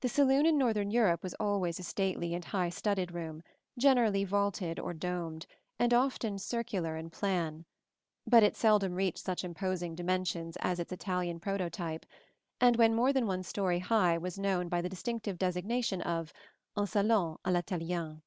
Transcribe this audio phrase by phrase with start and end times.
[0.00, 3.42] The saloon in northern Europe was always a stately and high studded room,
[3.76, 5.44] generally vaulted or domed,
[5.76, 7.64] and often circular in plan;
[8.28, 12.06] but it seldom reached such imposing dimensions as its Italian prototype,
[12.60, 16.32] and when more than one story high was known by the distinctive designation of
[16.76, 18.22] un salon à l'italienne.